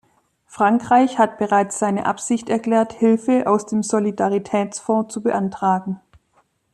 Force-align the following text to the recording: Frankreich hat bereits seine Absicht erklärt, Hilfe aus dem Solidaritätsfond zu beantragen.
Frankreich 0.47 1.19
hat 1.19 1.37
bereits 1.37 1.77
seine 1.77 2.07
Absicht 2.07 2.49
erklärt, 2.49 2.91
Hilfe 2.93 3.45
aus 3.45 3.67
dem 3.67 3.83
Solidaritätsfond 3.83 5.11
zu 5.11 5.21
beantragen. 5.21 6.01